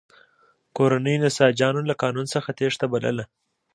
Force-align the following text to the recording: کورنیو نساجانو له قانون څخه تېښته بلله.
کورنیو 0.75 1.21
نساجانو 1.23 1.81
له 1.89 1.93
قانون 2.03 2.25
څخه 2.33 2.49
تېښته 2.57 2.85
بلله. 2.93 3.25